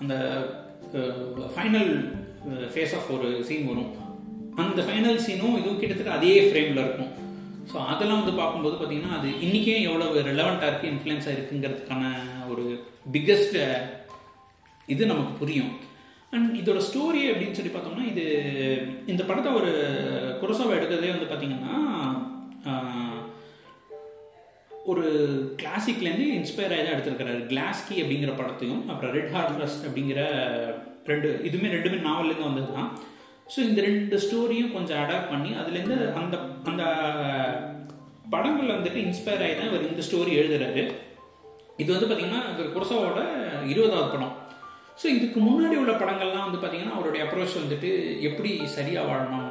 அந்த 0.00 0.14
ஃபைனல் 1.54 1.92
ஃபேஸ் 2.74 2.94
ஆஃப் 2.98 3.08
ஒரு 3.16 3.28
சீன் 3.48 3.68
வரும். 3.70 3.90
அந்த 4.62 4.82
ஃபைனல் 4.86 5.18
சீனும் 5.26 5.56
இதுவும் 5.60 5.80
கிட்டத்தட்ட 5.80 6.12
அதே 6.18 6.34
ஃப்ரேமில் 6.48 6.82
இருக்கும். 6.84 7.12
ஸோ 7.70 7.76
அதெல்லாம் 7.92 8.20
வந்து 8.20 8.38
பார்க்கும்போது 8.40 8.76
பார்த்தீங்கன்னா 8.76 9.16
அது 9.18 9.28
இன்றைக்கே 9.46 9.76
எவ்வளோ 9.88 10.06
ரெலவெண்ட்டாக 10.30 10.70
இருக்குது 10.70 10.92
இன்ஃப்ளூயன்ஸாக 10.92 11.36
இருக்குங்கிறதுக்கான 11.36 12.04
ஒரு 12.52 12.64
பிக்கஸ்ட் 13.14 13.58
இது 14.94 15.12
நமக்கு 15.12 15.34
புரியும். 15.42 15.72
அண்ட் 16.34 16.56
இதோட 16.60 16.80
ஸ்டோரி 16.86 17.20
அப்படின்னு 17.32 17.58
சொல்லி 17.58 17.72
பார்த்தோம்னா 17.74 18.06
இது 18.12 18.24
இந்த 19.12 19.22
படத்தை 19.28 19.50
ஒரு 19.60 19.70
குரசாவை 20.40 20.72
எடுக்கிறதே 20.78 21.12
வந்து 21.14 21.30
பார்த்தீங்கன்னா 21.30 21.76
ஒரு 24.98 25.10
கிளாசிக்லேருந்து 25.60 26.26
இன்ஸ்பயர் 26.38 26.74
ஆகி 26.74 26.84
தான் 26.84 26.96
எடுத்திருக்கிறாரு. 26.96 27.40
கிளாஸ்கி 27.52 27.96
அப்படிங்கிற 28.02 28.32
படத்தையும் 28.40 28.82
அப்புறம் 28.90 29.14
ரெட் 29.18 29.34
ஹார்வெஸ்ட் 29.36 29.86
அப்படிங்கிற 29.88 30.20
ரெண்டு 31.10 31.28
இதுவுமே 31.48 31.68
ரெண்டுமே 31.74 31.98
நாவல்லேருந்து 32.08 32.48
வந்தது 32.48 32.72
தான் 32.78 32.90
ஸோ 33.52 33.58
இந்த 33.68 33.80
ரெண்டு 33.88 34.16
ஸ்டோரியும் 34.24 34.74
கொஞ்சம் 34.76 35.00
அடாப்ட் 35.02 35.30
பண்ணி 35.32 35.50
அதுலேருந்து 35.60 35.98
அந்த 36.20 36.36
அந்த 36.70 36.82
படங்கள் 38.34 38.74
வந்துட்டு 38.74 39.00
இன்ஸ்பயர் 39.06 39.44
ஆகி 39.44 39.54
தான் 39.58 39.70
இவர் 39.70 39.88
இந்த 39.90 40.02
ஸ்டோரி 40.08 40.32
எழுதுறாரு. 40.40 40.82
இது 41.82 41.88
வந்து 41.94 42.08
பார்த்தீங்கன்னா 42.08 42.42
இவர் 42.52 42.74
இருபதாவது 43.72 44.12
படம். 44.14 44.34
ஸோ 45.00 45.06
இதுக்கு 45.16 45.38
முன்னாடி 45.46 45.76
உள்ள 45.82 45.92
படங்கள்லாம் 46.00 46.46
வந்து 46.46 46.60
பார்த்தீங்கன்னா 46.60 46.96
அவருடைய 46.96 47.22
அப்ரோச் 47.26 47.60
வந்துட்டு 47.60 47.90
எப்படி 48.28 48.50
சரியாக 48.76 49.08
வாழணும்? 49.10 49.50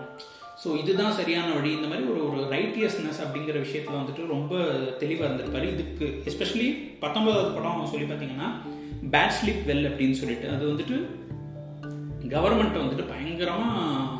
ஸோ 0.61 0.67
இதுதான் 0.81 1.15
சரியான 1.17 1.49
வழி. 1.55 1.71
இந்த 1.77 1.87
மாதிரி 1.89 2.05
ஒரு 2.11 2.21
ஒரு 2.27 2.43
ரைட்டியஸ்னஸ் 2.53 3.19
அப்படிங்கிற 3.25 3.57
விஷயத்தில் 3.65 3.99
வந்துட்டு 3.99 4.23
ரொம்ப 4.33 4.53
தெளிவாக 5.01 5.27
இருந்திருப்பாரு. 5.27 5.67
இதுக்கு 5.75 6.05
எஸ்பெஷலி 6.29 6.67
பத்தொன்பதாவது 7.03 7.51
படம் 7.57 7.91
சொல்லி 7.93 8.07
பார்த்தீங்கன்னா 8.11 8.49
பேட் 9.13 9.35
ஸ்லிப் 9.39 9.63
வெல் 9.69 9.89
அப்படின்னு 9.89 10.19
சொல்லிட்டு. 10.21 10.47
அது 10.55 10.63
வந்துட்டு 10.71 10.97
கவர்மெண்ட்டை 12.35 12.79
வந்துட்டு 12.83 13.09
பயங்கரமாக 13.11 14.15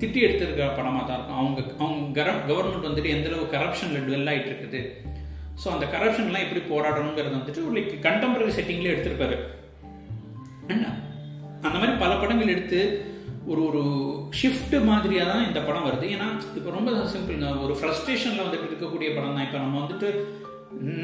திட்டி 0.00 0.20
எடுத்திருக்கிற 0.26 0.68
படமாக 0.76 1.02
தான் 1.08 1.18
இருக்கும். 1.18 1.40
அவங்க 1.40 1.60
அவங்க 1.84 2.22
கவர்மெண்ட் 2.50 2.88
வந்துட்டு 2.88 3.14
எந்தளவு 3.16 3.44
கரப்ஷனில் 3.56 4.06
டுவெல் 4.06 4.30
ஆகிட்டு 4.32 4.50
இருக்குது. 4.52 4.80
ஸோ 5.62 5.66
அந்த 5.74 5.86
கரப்ஷன்லாம் 5.94 6.44
எப்படி 6.46 6.62
போராடணுங்கிறது 6.72 7.36
வந்துட்டு 7.38 7.62
லைக் 7.76 7.92
கண்டெம்பரரி 8.06 8.52
செட்டிங்கில் 8.58 8.92
எடுத்திருப்பாரு. 8.94 9.36
அண்ட் 10.70 10.86
அந்த 11.66 11.76
மாதிரி 11.80 11.92
பல 12.04 12.12
படங்கள் 12.22 12.54
எடுத்து 12.54 12.80
ஒரு 13.50 13.60
ஒரு 13.68 13.82
ஷிஃப்ட் 14.40 14.74
மாதிரியாக 14.88 15.30
தான் 15.30 15.46
இந்த 15.48 15.60
படம் 15.68 15.86
வருது. 15.88 16.06
ஏன்னா 16.14 16.28
இப்போ 16.58 16.70
ரொம்ப 16.70 16.90
சிம்பிள் 17.14 17.42
ஒரு 17.64 17.74
ஃப்ரஸ்ட்ரேஷனில் 17.78 18.44
வந்துட்டு 18.44 18.68
இருக்கக்கூடிய 18.70 19.08
படம் 19.16 19.34
தான். 19.36 19.46
இப்போ 19.48 19.58
நம்ம 19.58 19.80
வந்துட்டு 19.82 20.08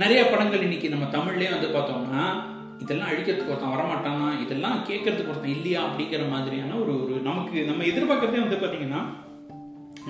நிறைய 0.03 0.21
படங்கள் 0.33 0.65
இன்னைக்கு 0.67 0.89
நம்ம 0.95 1.07
தமிழ்லேயே 1.17 1.51
வந்து 1.55 1.69
பார்த்தோம்னா 1.77 2.23
இதெல்லாம் 2.83 3.11
அழிக்கிறதுக்கு 3.13 3.53
ஒருத்தன் 3.53 3.75
வரமாட்டானா? 3.75 4.29
இதெல்லாம் 4.45 4.77
கேட்கறதுக்கு 4.89 5.33
ஒருத்தன் 5.33 5.55
இல்லையா? 5.57 5.81
அப்படிங்கிற 5.87 6.25
மாதிரியான 6.35 6.77
ஒரு 6.83 6.93
ஒரு 7.05 7.15
நமக்கு 7.29 7.65
நம்ம 7.71 7.85
எதிர்பார்க்கறதே 7.85 8.41
வந்து 8.45 8.59
பார்த்தீங்கன்னா 8.61 9.01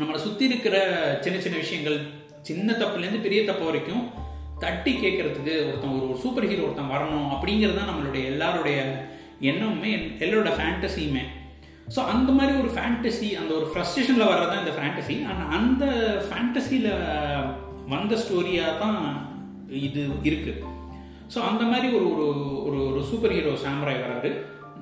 நம்மளை 0.00 0.18
சுற்றி 0.26 0.44
இருக்கிற 0.50 0.76
சின்ன 1.24 1.36
சின்ன 1.44 1.56
விஷயங்கள் 1.56 1.98
சின்ன 2.48 2.72
தப்புலேருந்து 2.72 3.24
பெரிய 3.26 3.40
தப்பு 3.44 3.64
வரைக்கும் 3.68 4.04
தட்டி 4.64 4.92
கேட்கறதுக்கு 5.04 5.54
ஒருத்தன் 5.68 5.96
ஒரு 5.96 6.06
ஒரு 6.10 6.18
சூப்பர் 6.24 6.48
ஹீரோ 6.50 6.64
ஒருத்தன் 6.66 6.92
வரணும் 6.94 7.28
அப்படிங்கிறது 7.34 7.78
தான் 7.80 7.90
நம்மளுடைய 7.90 8.24
எல்லாருடைய 8.32 8.78
எண்ணமுமே 9.50 9.92
எல்லாரோட 10.24 10.52
ஃபேண்டசியுமே 10.58 11.24
ஸோ 11.94 12.00
அந்த 12.12 12.30
மாதிரி 12.32 12.52
ஒரு 12.62 12.70
ஃபேண்டசி 12.76 13.28
அந்த 13.40 13.52
ஒரு 13.54 13.66
ஃப்ரஸ்ட்ரேஷனில் 13.72 14.30
வர்றதான் 14.32 14.62
இந்த 14.64 14.74
ஃபேண்டசி 14.78 15.16
ஆனால் 15.30 15.52
அந்த 15.58 15.84
ஃபேண்டசியில் 16.26 16.90
வந்த 17.92 18.14
ஸ்டோரியாக 18.16 18.78
தான் 18.78 19.00
இது 19.86 20.02
இருக்குது 20.30 20.74
ஸோ 21.34 21.38
அந்த 21.50 21.64
மாதிரி 21.64 21.88
ஒரு 21.96 22.06
ஒரு 22.12 22.26
ஒரு 22.66 22.78
ஒரு 22.90 23.00
சூப்பர் 23.08 23.34
ஹீரோ 23.36 23.50
சாமராய் 23.64 24.02
வராரு. 24.04 24.30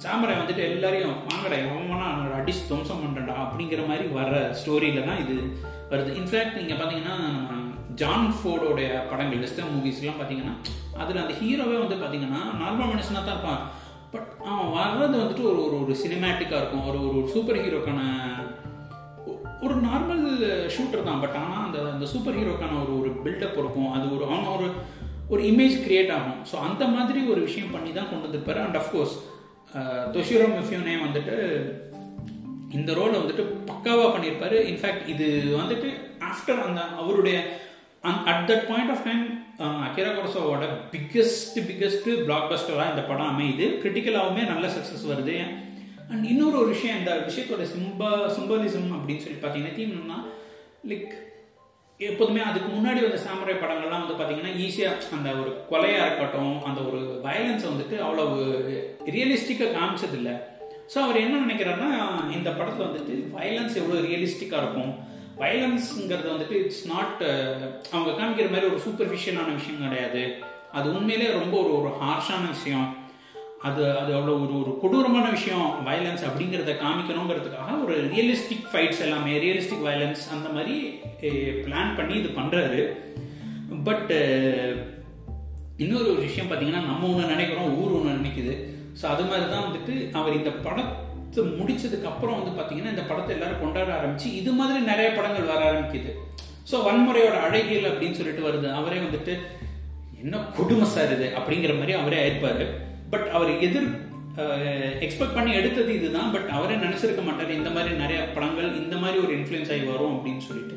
சாமராய் 0.05 0.41
வந்துட்டு 0.41 0.63
எல்லாரையும் 0.71 1.15
வாங்கடா 1.29 1.57
எவனா 1.65 2.09
அடிச்சு 2.39 2.63
துவம்சம் 2.69 3.03
பண்ணுறா 3.05 3.35
அப்படிங்கிற 3.45 3.83
மாதிரி 3.87 4.07
வர 4.19 4.33
ஸ்டோரியில் 4.61 5.07
தான் 5.09 5.23
இது 5.23 5.35
வருது. 5.91 6.11
இன்ஃபேக்ட் 6.21 6.59
நீங்கள் 6.59 6.79
பார்த்தீங்கன்னா 6.81 7.17
ஜான் 8.01 8.29
ஃபோர்டோடைய 8.39 8.89
படங்கள் 9.11 9.43
வெஸ்டர்ன் 9.45 9.73
மூவிஸ்லாம் 9.75 10.19
பார்த்தீங்கன்னா 10.21 10.55
அதில் 11.03 11.23
அந்த 11.23 11.35
ஹீரோவே 11.41 11.77
வந்து 11.85 11.97
பார்த்தீங்கன்னா 12.03 12.43
நார்மல் 12.63 12.93
மனுஷனாக 12.93 13.25
தான் 13.25 13.37
இருப்பான். 13.37 13.63
பட் 14.15 14.31
அவன் 14.87 15.07
அது 15.07 15.23
வந்துட்டு 15.23 15.45
ஒரு 15.51 15.59
ஒரு 15.67 15.77
ஒரு 15.85 15.95
சினிமேட்டிக்காக 16.03 16.61
இருக்கும். 16.61 16.87
ஒரு 16.91 17.01
ஒரு 17.09 17.21
சூப்பர் 17.35 17.61
ஹீரோக்கான 17.65 18.01
ஒரு 19.65 19.75
நார்மல் 19.87 20.25
ஷூட்டர் 20.75 21.07
தான். 21.09 21.23
பட் 21.25 21.37
ஆனால் 21.43 21.65
அந்த 21.67 21.79
அந்த 21.95 22.07
சூப்பர் 22.13 22.39
ஹீரோக்கான 22.39 22.79
ஒரு 22.85 22.93
ஒரு 23.01 23.11
பில்டப் 23.25 23.59
இருக்கும். 23.63 23.91
அது 23.97 24.07
ஒரு 24.17 24.25
அவன் 24.31 24.53
ஒரு 24.57 24.69
ஒரு 25.33 25.43
இமேஜ் 25.53 25.77
கிரியேட் 25.85 26.13
ஆகும். 26.17 26.41
ஸோ 26.51 26.57
அந்த 26.67 26.85
மாதிரி 26.97 27.21
ஒரு 27.33 27.41
விஷயம் 27.49 27.73
பண்ணி 27.77 27.91
தான் 27.99 28.11
கொண்டு 28.11 28.27
வந்திருப்பாரு. 28.27 28.61
அண்ட் 28.67 28.79
அஃப்கோர்ஸ் 28.83 29.17
தொஷிரோ 30.15 30.47
மிஃபியோனே 30.57 30.95
வந்துட்டு 31.07 31.37
இந்த 32.77 32.91
ரோலை 32.99 33.17
வந்துட்டு 33.23 33.45
பக்காவாக 33.71 34.09
பண்ணியிருப்பாரு 34.15 34.57
இன்ஃபேக்ட் 34.71 35.09
இது 35.13 35.27
வந்துட்டு 35.61 35.89
ஆஃப்டர் 36.31 36.63
அந்த 36.67 36.81
அவருடைய 37.03 37.37
at 38.31 38.47
that 38.51 38.67
point 38.71 38.93
of 38.95 39.05
time 39.09 39.25
Akira 39.59 40.09
கொரசோவோட 40.15 40.65
biggest 40.93 41.59
biggest 41.69 42.09
black 42.27 42.51
பஸ்டராக 42.51 42.91
இந்த 42.93 43.03
படம் 43.11 43.31
அமையுது. 43.33 43.67
கிரிட்டிக்கலாகவுமே 43.83 44.43
நல்ல 44.51 44.67
சக்ஸஸ் 44.75 45.07
வருது. 45.13 45.37
அண்ட் 46.11 46.25
இன்னொரு 46.33 46.57
ஒரு 46.63 46.69
விஷயம் 46.75 46.99
இந்த 46.99 47.13
விஷயத்தோட 47.29 47.65
சிம்பா 47.75 48.11
சிம்பலிசம் 48.35 48.91
அப்படின்னு 48.97 49.25
சொல்லி 49.25 49.39
பார்த்தீங்கன்னா 49.45 49.77
தீம் 49.79 49.95
என்னன்னா 49.95 50.19
லைக் 50.91 51.15
எப்போதுமே 52.01 52.41
அதுக்கு 52.49 52.69
முன்னாடி 52.75 53.01
வந்த 53.05 53.19
சாமரை 53.27 53.55
படங்கள்லாம் 53.63 54.03
வந்து 54.05 54.19
பார்த்தீங்கன்னா 54.19 54.53
ஈஸியாக 54.67 55.11
அந்த 55.19 55.31
ஒரு 55.41 55.51
கொலையாக 55.71 56.07
இருக்கட்டும் 56.07 56.57
அந்த 56.69 56.81
ஒரு 56.89 57.01
வயலன்ஸை 57.27 57.67
வந்துட்டு 57.73 57.99
அவ்வளவு 58.07 58.39
ரியலிஸ்டிக்காக 59.17 59.75
காமிச்சதில்லை. 59.79 60.35
ஸோ 60.93 60.99
அவர் 61.05 61.23
என்ன 61.25 61.41
நினைக்கிறாருன்னா 61.45 61.91
இந்த 62.39 62.49
படத்தில் 62.59 62.89
வந்துட்டு 62.89 63.15
வயலன்ஸ் 63.39 63.79
எவ்வளோ 63.83 64.01
ரியலிஸ்டிக்காக 64.09 64.63
இருக்கும்? 64.65 64.93
வயலன்ஸுங்கிறது 65.41 66.29
வந்துட்டு 66.33 66.59
இட்ஸ் 66.61 66.85
நாட் 66.93 67.19
uh, 67.27 67.57
அவங்க 67.95 68.11
காமிக்கிற 68.19 68.47
மாதிரி 68.53 68.69
ஒரு 68.73 68.81
சூப்பர்ஃபிஷியலான 68.85 69.49
விஷயம் 69.59 69.83
கிடையாது. 69.85 70.23
அது 70.77 70.87
உண்மையிலே 70.97 71.27
ரொம்ப 71.41 71.55
ஒரு 71.63 71.73
ஒரு 71.79 71.91
ஹார்ஷான 72.01 72.45
விஷயம். 72.55 72.87
அது 73.67 73.83
அது 74.01 74.11
அவ்வளோ 74.17 74.35
ஒரு 74.45 74.55
ஒரு 74.63 74.73
கொடூரமான 74.83 75.27
விஷயம். 75.37 75.69
வயலன்ஸ் 75.89 76.25
அப்படிங்கிறத 76.29 76.73
காமிக்கணுங்கிறதுக்காக 76.85 77.77
ஒரு 77.85 77.95
ரியலிஸ்டிக் 78.15 78.67
ஃபைட்ஸ் 78.73 79.03
எல்லாமே 79.07 79.35
ரியலிஸ்டிக் 79.45 79.87
வயலன்ஸ் 79.89 80.25
அந்த 80.37 80.49
மாதிரி 80.57 80.77
பிளான் 81.65 81.97
பண்ணி 82.01 82.17
இது 82.23 82.31
பண்ணுறாரு 82.41 82.83
பட் 83.89 84.13
uh, 84.21 84.71
இன்னொரு 85.85 86.07
ஒரு 86.13 86.21
விஷயம் 86.27 86.49
பார்த்தீங்கன்னா 86.51 86.85
நம்ம 86.91 87.09
ஒன்று 87.13 87.33
நினைக்கிறோம் 87.35 87.75
ஊர் 87.81 87.97
ஒன்று 87.97 88.19
நினைக்குது. 88.21 88.55
ஸோ 89.01 89.05
அது 89.15 89.25
மாதிரி 89.31 89.47
தான் 89.51 89.67
வந்துட்டு 89.67 89.95
அவர் 90.19 90.39
இந்த 90.39 90.51
படம் 90.67 90.93
முடிச்சதுக்கு 91.59 92.09
அப்புறம் 92.13 92.39
வந்து 92.39 92.53
பார்த்தீங்கன்னா 92.57 92.93
இந்த 92.95 93.05
படத்தை 93.11 93.33
எல்லாரும் 93.37 93.63
கொண்டாட 93.63 93.91
ஆரம்பிச்சு 93.99 94.29
இது 94.41 94.53
மாதிரி 94.59 94.81
நிறைய 94.91 95.09
படங்கள் 95.19 95.51
வர 95.53 95.61
ஆரம்பிக்குது. 95.71 96.13
ஸோ 96.71 96.79
வன்முறையோட 96.89 97.37
அழகியல் 97.49 97.91
அப்படின்னு 97.91 98.19
சொல்லிட்டு 98.21 98.47
வருது. 98.49 98.69
அவரே 98.81 98.99
வந்துட்டு 99.05 99.35
என்ன 100.23 100.39
கொடுமை 100.59 100.87
சார் 100.95 101.15
இது? 101.17 101.27
அப்படிங்கிற 101.39 101.73
மாதிரி 101.81 101.95
அவரே 102.01 102.19
ஆயிருப்பாரு. 102.23 102.67
பட் 103.13 103.27
அவர் 103.37 103.53
எதிர் 103.67 103.89
எக்ஸ்பெக்ட் 105.05 105.37
பண்ணி 105.37 105.53
எடுத்தது 105.59 105.91
இதுதான். 105.99 106.33
பட் 106.37 106.49
அவரே 106.57 106.75
நினைச்சிருக்க 106.85 107.23
மாட்டார் 107.29 107.59
இந்த 107.59 107.71
மாதிரி 107.77 107.93
நிறைய 108.03 108.19
படங்கள் 108.37 108.71
இந்த 108.83 108.97
மாதிரி 109.03 109.19
ஒரு 109.27 109.33
இன்ஃப்ளூயன்ஸ் 109.39 109.73
ஆகி 109.75 109.87
வரும் 109.93 110.15
அப்படின்னு 110.17 110.43
சொல்லிட்டு. 110.49 110.77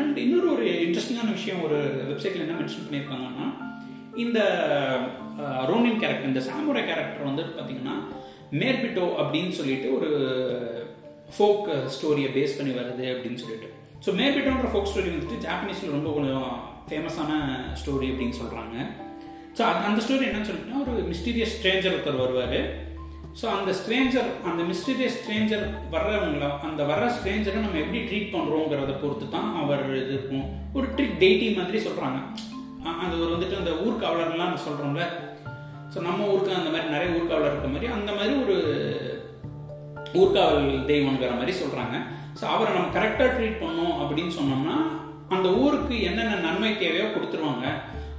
அண்ட் 0.00 0.18
இன்னொரு 0.24 0.48
ஒரு 0.56 0.66
இன்ட்ரெஸ்டிங்கான 0.86 1.32
விஷயம் 1.38 1.62
ஒரு 1.66 1.78
வெப்சைட்ல 2.10 2.44
என்ன 2.46 2.58
மென்ஷன் 2.60 2.86
பண்ணியிருக்காங்கன்னா 2.86 3.46
இந்த 4.24 4.40
ரோனின் 5.70 6.00
கேரக்டர் 6.02 6.30
இந்த 6.32 6.42
சாமுரை 6.48 6.82
கேரக்டர் 6.90 7.28
வந்து 7.30 7.44
பார்த்தீங்கன்னா 7.56 7.94
மேற்பிட்டோ 8.60 9.04
அப்படின்னு 9.22 9.52
சொல்லிட்டு 9.58 9.88
ஒரு 9.96 10.10
ஃபோக் 11.36 11.68
ஸ்டோரியை 11.94 12.30
பேஸ் 12.36 12.56
பண்ணி 12.58 12.72
வருது 12.80 13.06
அப்படின்னு 13.14 13.40
சொல்லிட்டு. 13.42 13.68
ஸோ 14.04 14.10
மேர்பிட்டோன்ற 14.20 14.70
ஃபோக் 14.72 14.90
ஸ்டோரி 14.90 15.10
வந்துட்டு 15.12 15.42
ஜாப்பனீஸில் 15.46 15.94
ரொம்ப 15.96 16.10
கொஞ்சம் 16.16 16.48
ஃபேமஸான 16.88 17.32
ஸ்டோரி 17.82 18.08
அப்படின்னு 18.12 18.38
சொல்கிறாங்க 18.40 18.76
ஸோ 19.58 19.62
அந்த 19.88 19.98
ஸ்டோரி 20.04 20.24
என்னன்னு 20.28 20.48
சொல்லிட்டுனா 20.48 20.80
ஒரு 20.84 20.94
மிஸ்டீரியஸ் 21.10 21.54
ஸ்ட்ரேஞ்சர் 21.56 21.94
ஒருத்தர் 21.94 22.22
வருவார். 22.22 22.58
ஸோ 23.40 23.44
அந்த 23.56 23.70
ஸ்ட்ரேஞ்சர் 23.78 24.28
அந்த 24.48 24.62
மிஸ்டீரியஸ் 24.70 25.16
ஸ்ட்ரேஞ்சர் 25.20 25.64
வர்றவங்கள 25.94 26.48
அந்த 26.66 26.80
வர்ற 26.90 27.06
ஸ்ட்ரேஞ்சரை 27.16 27.60
நம்ம 27.64 27.78
எப்படி 27.78 28.00
ட்ரீட் 28.08 28.34
பண்ணுறோங்கிறத 28.34 28.92
பொறுத்து 29.02 29.26
தான் 29.36 29.48
அவர் 29.62 29.84
இது 30.00 30.12
இருக்கும். 30.16 30.46
ஒரு 30.76 30.86
ட்ரிக் 30.96 31.16
டெய்டி 31.22 31.46
மாதிரி 31.56 31.78
சொல்கிறாங்க 31.86 32.18
அது 33.04 33.14
ஒரு 33.22 33.30
வந்துட்டு 33.34 33.60
அந்த 33.62 33.72
ஊர்காவலர்லாம் 33.84 34.50
நம்ம 34.50 34.64
சொல்கிறோம்ல 34.68 35.04
ஸோ 35.94 36.00
நம்ம 36.08 36.28
ஊருக்கு 36.32 36.58
அந்த 36.58 36.70
மாதிரி 36.74 36.94
நிறைய 36.94 37.16
ஊர்காவலர் 37.18 37.52
இருக்க 37.52 37.68
மாதிரி 37.74 37.92
அந்த 37.96 38.10
மாதிரி 38.18 38.34
ஒரு 38.44 38.56
ஊர்காவல் 40.20 40.70
தெய்வங்கிற 40.90 41.32
மாதிரி 41.40 41.54
சொல்கிறாங்க 41.62 41.96
ஸோ 42.38 42.44
அவரை 42.54 42.70
நம்ம 42.76 42.88
கரெக்டாக 42.96 43.34
ட்ரீட் 43.36 43.62
பண்ணோம் 43.64 43.96
அப்படின்னு 44.02 44.32
சொன்னோம்னா 44.38 44.76
அந்த 45.34 45.48
ஊருக்கு 45.64 45.96
என்னென்ன 46.08 46.40
நன்மை 46.46 46.70
தேவையோ 46.80 47.04
கொடுத்துருவாங்க. 47.12 47.66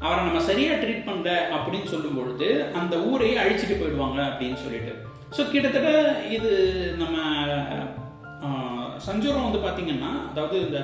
அவரை 0.06 0.22
நம்ம 0.28 0.40
சரியாக 0.48 0.80
ட்ரீட் 0.82 1.06
பண்ணல 1.08 1.32
அப்படின்னு 1.56 1.92
சொல்லும் 1.92 2.18
பொழுது 2.18 2.48
அந்த 2.80 2.96
ஊரையே 3.10 3.36
அழிச்சிட்டு 3.44 3.76
போயிடுவாங்க 3.80 4.20
அப்படின்னு 4.30 4.58
சொல்லிட்டு. 4.64 4.94
ஸோ 5.36 5.42
கிட்டத்தட்ட 5.52 5.92
இது 6.38 6.52
நம்ம 7.02 7.16
சஞ்சூரம் 9.08 9.48
வந்து 9.48 9.62
பார்த்தீங்கன்னா 9.66 10.12
அதாவது 10.32 10.58
இந்த 10.66 10.80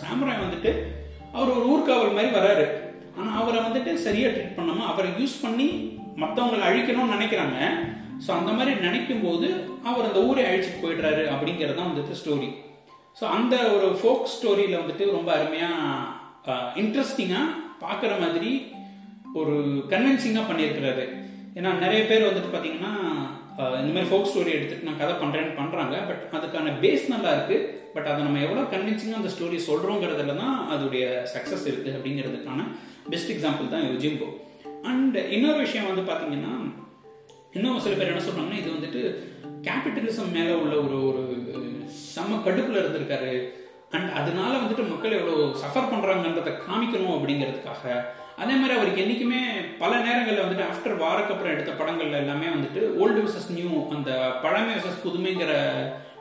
சாம்ராய் 0.00 0.42
வந்துட்டு 0.44 0.72
அவர் 1.36 1.54
ஒரு 1.56 1.66
ஊர்காவல் 1.74 2.16
மாதிரி 2.18 2.32
வராரு. 2.38 2.66
ஆனால் 3.18 3.38
அவரை 3.42 3.60
வந்துட்டு 3.66 3.92
சரியாக 4.06 4.32
ட்ரீட் 4.34 4.58
பண்ணாமல் 4.58 4.90
அவரை 4.92 5.10
யூஸ் 5.20 5.36
பண்ணி 5.44 5.68
மற்றவங்களை 6.22 6.64
அழிக்கணும்னு 6.68 7.16
நினைக்கிறாங்க. 7.16 7.58
ஸோ 8.24 8.30
அந்த 8.38 8.50
மாதிரி 8.58 8.72
நினைக்கும் 8.86 9.24
போது 9.26 9.48
அவர் 9.88 10.08
அந்த 10.08 10.20
ஊரை 10.28 10.44
அழிச்சிட்டு 10.50 10.82
போயிடுறாரு 10.84 11.24
அப்படிங்கிறது 11.34 11.76
தான் 11.78 11.90
வந்துட்டு 11.90 12.18
ஸ்டோரி 12.20 12.48
ஸோ 13.18 13.24
அந்த 13.36 13.54
ஒரு 13.74 13.86
ஃபோக் 14.00 14.32
ஸ்டோரியில் 14.34 14.80
வந்துட்டு 14.80 15.04
ரொம்ப 15.16 15.30
அருமையாக 15.36 16.56
இன்ட்ரெஸ்டிங்காக 16.82 17.54
பார்க்குற 17.84 18.12
மாதிரி 18.24 18.50
ஒரு 19.40 19.54
கன்வின்சிங்காக 19.92 20.48
பண்ணியிருக்கிறாரு. 20.50 21.04
ஏன்னா 21.58 21.70
நிறைய 21.84 22.00
பேர் 22.10 22.28
வந்துட்டு 22.28 22.50
பார்த்தீங்கன்னா 22.52 22.92
இந்த 23.82 23.90
மாதிரி 23.92 24.08
ஃபோக் 24.10 24.30
ஸ்டோரி 24.30 24.50
எடுத்துட்டு 24.56 24.86
நான் 24.88 25.00
கதை 25.02 25.14
பண்ணுறேன்னு 25.20 25.54
பண்ணுறாங்க 25.60 25.96
பட் 26.08 26.24
அதுக்கான 26.36 26.72
பேஸ் 26.82 27.04
நல்லா 27.12 27.30
இருக்குது 27.36 27.68
பட் 27.94 28.08
அதை 28.10 28.18
நம்ம 28.26 28.40
எவ்வளோ 28.46 28.64
கன்வின்சிங்காக 28.72 29.20
அந்த 29.20 29.30
ஸ்டோரி 29.34 29.58
சொல்கிறோங்கிறதுல 29.68 30.34
தான் 30.42 30.56
அதோடைய 30.74 31.04
சக்ஸஸ் 31.34 31.68
இருக்குது 31.70 31.94
அப்படிங்கிறதுக்கான 31.98 32.66
பெஸ்ட் 33.12 33.32
எக்ஸாம்பிள் 33.34 33.72
தான் 33.74 33.86
யுஜிம்போ. 33.90 34.28
அண்ட் 34.86 35.16
இன்னொரு 35.16 35.58
விஷயம் 35.58 35.88
வந்து 35.90 36.12
பார்த்தீங்கன்னா 36.12 36.54
இன்னும் 37.52 37.82
சில 37.84 37.94
பேர் 37.94 38.12
என்ன 38.12 38.24
சொல்றாங்கன்னா 38.26 38.60
இது 38.62 38.70
வந்துட்டு 38.76 39.02
கேபிட்டலிசம் 39.66 40.32
மேலே 40.32 40.54
உள்ள 40.62 40.74
ஒரு 40.76 40.98
ஒரு 41.06 41.22
செம 41.86 42.36
கடுப்பில் 42.36 42.82
இருந்திருக்காரு. 42.82 43.32
அண்ட் 43.94 44.10
அதனால 44.10 44.52
வந்துட்டு 44.56 44.88
மக்கள் 44.88 45.18
எவ்வளோ 45.18 45.36
சஃபர் 45.62 45.90
பண்ணுறாங்கன்றதை 45.92 46.52
காமிக்கணும் 46.68 47.16
அப்படிங்கிறதுக்காக. 47.16 47.84
அதே 48.42 48.54
மாதிரி 48.54 48.74
அவருக்கு 48.76 49.02
என்றைக்குமே 49.02 49.40
பல 49.78 49.92
நேரங்களில் 49.98 50.44
வந்துட்டு 50.44 50.66
ஆஃப்டர் 50.70 50.96
வாரக்கு 50.96 51.34
அப்புறம் 51.34 51.54
எடுத்த 51.54 51.72
படங்கள்ல 51.72 52.18
எல்லாமே 52.22 52.46
வந்துட்டு 52.46 52.82
ஓல்டு 53.02 53.20
விசஸ் 53.26 53.52
நியூ 53.54 53.70
அந்த 53.94 54.10
பழமை 54.42 54.74
விசஸ் 54.74 55.04
புதுமைங்கிற 55.04 55.52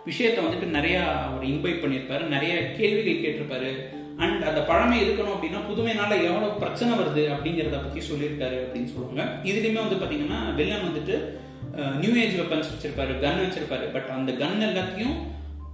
விஷயத்த 0.09 0.39
வந்துட்டு 0.45 0.67
நிறையா 0.77 1.01
அவர் 1.27 1.45
இன்வைட் 1.45 1.81
பண்ணியிருப்பாரு. 1.83 2.23
நிறைய 2.35 2.71
கேள்விகள் 2.71 3.21
கேட்டிருப்பாரு. 3.23 3.71
அண்ட் 4.23 4.43
அந்த 4.49 4.61
பழமை 4.69 4.97
இருக்கணும் 5.03 5.33
அப்படின்னா 5.35 5.61
புதுமைனால 5.69 6.11
எவ்வளோ 6.27 6.49
பிரச்சனை 6.61 6.91
வருது 6.99 7.23
அப்படிங்கிறத 7.35 7.77
பற்றி 7.85 8.01
சொல்லியிருக்காரு 8.09 8.57
அப்படின்னு 8.63 8.91
சொல்லுவாங்க. 8.93 9.23
இதுலேயுமே 9.49 9.81
வந்து 9.85 9.99
பார்த்தீங்கன்னா 10.01 10.39
வில்லன் 10.59 10.85
வந்துட்டு 10.87 11.15
நியூ 12.01 12.11
ஏஜ் 12.23 12.35
வெப்பன்ஸ் 12.41 12.71
வச்சிருப்பாரு 12.73 13.13
கன் 13.23 13.41
வச்சிருப்பாரு. 13.45 13.85
பட் 13.95 14.11
அந்த 14.17 14.31
கன் 14.41 14.65
எல்லாத்தையும் 14.69 15.15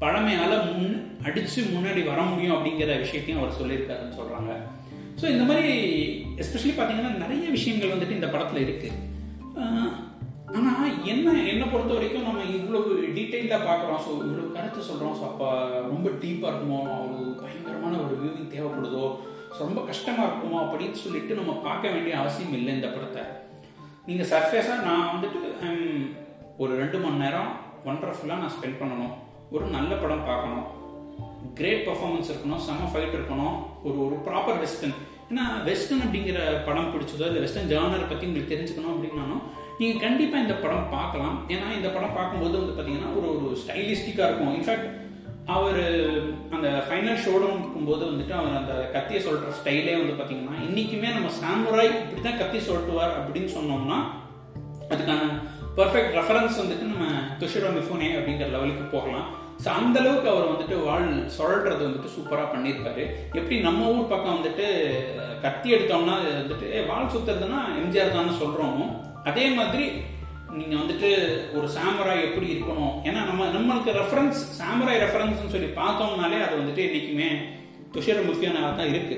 பழமையால 0.04 0.54
முன் 0.68 0.94
அடிச்சு 1.28 1.60
முன்னாடி 1.74 2.04
வர 2.12 2.22
முடியும் 2.30 2.56
அப்படிங்கிற 2.56 2.92
விஷயத்தையும் 3.06 3.42
அவர் 3.42 3.58
சொல்லியிருக்காருன்னு 3.60 4.20
சொல்றாங்க. 4.20 4.52
ஸோ 5.20 5.26
இந்த 5.34 5.44
மாதிரி 5.50 5.74
எஸ்பெஷலி 6.44 6.74
பார்த்தீங்கன்னா 6.78 7.12
நிறைய 7.24 7.50
விஷயங்கள் 7.58 7.94
வந்துட்டு 7.94 8.18
இந்த 8.20 8.30
படத்தில் 8.36 8.64
இருக்கு. 8.68 8.90
ஆனால் 10.58 10.96
என்ன 11.12 11.34
என்னை 11.52 11.66
பொறுத்த 11.74 11.92
வரைக்கும் 11.96 12.26
நம்ம 12.28 12.46
இவ்வளவு 12.58 12.90
டீட்டெயிலாக 13.18 13.68
பார்க்குறோம். 13.68 14.02
ஸோ 14.06 14.10
இவ்வளோ 14.24 14.46
கருத்து 14.56 14.88
சொல்கிறோம் 14.90 15.16
ஸோ 15.20 15.24
அப்போ 15.30 15.48
ரொம்ப 15.92 16.08
டீப்பாக 16.24 16.50
இருக்குமோ 16.52 16.80
அவ்வளோ 16.98 17.20
பயங்கரமான 17.44 17.94
ஒரு 18.06 18.16
வியூவிங் 18.22 18.52
தேவைப்படுதோ 18.56 19.06
ஸோ 19.54 19.60
ரொம்ப 19.70 19.82
கஷ்டமாக 19.92 20.28
இருக்குமோ 20.30 20.58
அப்படின்னு 20.64 20.98
சொல்லிட்டு 21.04 21.40
நம்ம 21.40 21.54
பார்க்க 21.68 21.94
வேண்டிய 21.96 22.14
அவசியம் 22.22 22.56
இல்லை 22.58 22.74
இந்த 22.78 22.90
படத்தை. 22.96 23.24
நீங்கள் 24.10 24.30
சர்ஃபேஸாக 24.34 24.86
நான் 24.88 25.10
வந்துட்டு 25.14 25.40
ஒரு 26.64 26.72
ரெண்டு 26.82 26.98
மணி 27.04 27.22
நேரம் 27.24 27.52
ஒண்டர்ஃபுல்லாக 27.90 28.42
நான் 28.44 28.56
ஸ்பெண்ட் 28.58 28.80
பண்ணணும். 28.82 29.14
ஒரு 29.56 29.66
நல்ல 29.78 29.92
படம் 30.04 30.28
பார்க்கணும். 30.30 30.68
கிரேட் 31.60 31.86
பர்ஃபார்மன்ஸ் 31.88 32.30
இருக்கணும். 32.32 32.62
செம 32.68 32.90
ஃபைட் 32.92 33.16
இருக்கணும். 33.18 33.56
ஒரு 33.88 33.98
ஒரு 34.06 34.18
ப்ராப்பர் 34.28 34.62
வெஸ்டர்ன் 34.64 34.98
ஏன்னா 35.32 35.44
வெஸ்டர்ன் 35.68 36.04
அப்படிங்கிற 36.06 36.40
படம் 36.68 36.94
பிடிச்சதோ 36.94 37.26
இல்லை 37.30 37.42
வெஸ்டர்ன் 37.44 37.70
ஜானர் 37.74 38.10
பற்றி 38.12 38.28
உங்களுக்கு 38.30 38.54
தெரிஞ்சுக்கணும் 38.54 38.94
அப்படின்னாலும் 38.94 39.44
நீங்கள் 39.80 40.04
கண்டிப்பாக 40.06 40.44
இந்த 40.46 40.56
படம் 40.64 40.90
பார்க்கலாம். 40.98 41.38
ஏன்னா 41.54 41.68
இந்த 41.78 41.90
படம் 41.96 42.18
பார்க்கும்போது 42.18 42.56
வந்து 42.62 42.76
பார்த்தீங்கன்னா 42.76 43.12
ஒரு 43.20 43.30
ஒரு 43.46 43.58
ஸ்டைலிஸ்டிக்காக 43.64 44.28
இருக்கும். 44.30 44.54
இன்ஃபேக்ட் 44.58 44.90
அவர் 45.56 45.80
அந்த 46.56 46.68
ஃபைனல் 46.88 47.22
ஷோடவுன் 47.26 47.62
இருக்கும்போது 47.62 48.04
வந்துட்டு 48.10 48.34
அவர் 48.40 48.60
அந்த 48.60 48.74
கத்தியை 48.96 49.22
சொல்கிற 49.24 49.54
ஸ்டைலே 49.60 49.96
வந்து 50.02 50.16
பார்த்தீங்கன்னா 50.20 50.58
இன்றைக்குமே 50.68 51.10
நம்ம 51.18 51.32
சாமுராய் 51.42 51.92
இப்படி 52.02 52.22
தான் 52.22 52.42
கத்தி 52.42 52.60
சொல்லிட்டுவார் 52.68 53.16
அப்படின்னு 53.20 53.52
சொன்னோம்னா 53.58 53.98
அதுக்கான 54.90 55.24
பர்ஃபெக்ட் 55.78 56.16
ரெஃபரன்ஸ் 56.20 56.60
வந்துட்டு 56.62 56.86
நம்ம 56.94 57.06
துஷிரோ 57.42 57.70
மிஃபோனே 57.78 58.10
அப்படிங்கிற 58.18 58.48
லெவலுக்கு 58.56 58.86
போகலாம். 58.96 59.28
ஸோ 59.64 59.68
அந்த 59.80 59.98
அளவுக்கு 60.02 60.28
அவர் 60.32 60.52
வந்துட்டு 60.52 60.76
வாழ் 60.88 61.10
சொல்றது 61.38 61.82
வந்துட்டு 61.88 62.14
சூப்பராக 62.16 62.48
பண்ணியிருக்காரு. 62.54 63.04
எப்படி 63.40 63.58
நம்ம 63.68 63.90
ஊர் 63.96 64.12
பக்கம் 64.14 64.38
வந்துட்டு 64.38 64.66
கத்தி 65.44 65.68
எடுத்தோம்னா 65.76 66.16
வந்துட்டு 66.42 66.70
வாழ் 66.90 67.12
சுத்துறதுன்னா 67.14 67.60
எம்ஜிஆர் 67.82 68.16
தான் 68.18 68.40
சொல்கிறோமோ 68.42 68.88
அதே 69.30 69.46
மாதிரி 69.60 69.86
நீங்கள் 70.60 70.82
வந்துட்டு 70.82 71.10
ஒரு 71.58 71.68
சாமராய் 71.76 72.26
எப்படி 72.28 72.48
இருக்கணும்? 72.54 72.96
ஏன்னா 73.08 73.22
நம்ம 73.30 73.46
நம்மளுக்கு 73.58 73.92
ரெஃபரன்ஸ் 74.00 74.40
சாமராய் 74.60 75.02
ரெஃபரன்ஸ்னு 75.04 75.54
சொல்லி 75.54 75.70
பார்த்தோம்னாலே 75.82 76.40
அது 76.48 76.56
வந்துட்டு 76.62 76.86
என்றைக்குமே 76.88 77.30
துஷிர 77.96 78.18
முக்கியனாக 78.30 78.72
தான் 78.80 78.92
இருக்கு. 78.94 79.18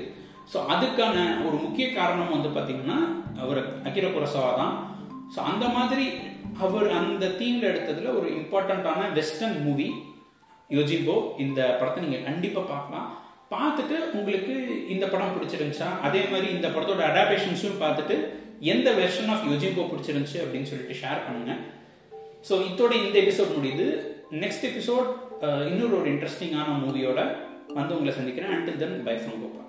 ஸோ 0.52 0.60
அதுக்கான 0.74 1.16
ஒரு 1.46 1.56
முக்கிய 1.64 1.86
காரணம் 1.98 2.34
வந்து 2.36 2.50
பார்த்தீங்கன்னா 2.56 2.98
அவர் 3.42 3.60
அகிர 3.88 4.06
குரசவா 4.16 4.52
தான் 4.60 4.74
ஸோ 5.34 5.40
அந்த 5.50 5.66
மாதிரி 5.76 6.06
அவர் 6.64 6.88
அந்த 7.00 7.32
தீம்ல 7.40 7.64
எடுத்ததுல 7.72 8.12
ஒரு 8.18 8.28
இம்பார்ட்டண்ட்டான 8.38 9.00
வெஸ்டர்ன் 9.18 9.58
மூவி 9.66 9.88
யோஜிபோ 10.76 11.16
இந்த 11.44 11.60
படத்தை 11.80 12.00
நீங்கள் 12.04 12.26
கண்டிப்பாக 12.28 12.66
பார்க்கலாம். 12.72 13.08
பார்த்துட்டு 13.54 13.96
உங்களுக்கு 14.18 14.54
இந்த 14.94 15.04
படம் 15.12 15.34
பிடிச்சிருந்துச்சா? 15.36 15.88
அதே 16.06 16.22
மாதிரி 16.30 16.46
இந்த 16.56 16.68
படத்தோட 16.74 17.02
அடாப்டேஷன்ஸும் 17.10 17.82
பார்த்துட்டு 17.82 18.16
எந்த 18.72 18.88
வெர்ஷன் 19.00 19.30
ஆஃப் 19.32 19.46
யோஜிபோ 19.50 19.84
பிடிச்சிருந்துச்சு 19.90 20.38
அப்படின்னு 20.44 20.70
சொல்லிட்டு 20.70 21.00
ஷேர் 21.02 21.24
பண்ணுங்க. 21.26 21.54
ஸோ 22.48 22.54
இதோட 22.70 22.92
இந்த 23.04 23.16
எபிசோட் 23.24 23.56
முடியுது. 23.58 23.86
நெக்ஸ்ட் 24.44 24.66
எபிசோட் 24.70 25.10
இன்னொரு 25.70 25.94
ஒரு 26.00 26.08
இன்ட்ரெஸ்டிங்கான 26.14 26.78
மூவியோட 26.84 27.20
வந்து 27.78 27.94
உங்களை 27.96 28.14
சந்திக்கிறேன். 28.18 28.54
Until 28.56 28.80
then 28.82 28.96
bye 29.08 29.16
from 29.20 29.40
Gopa 29.42 29.63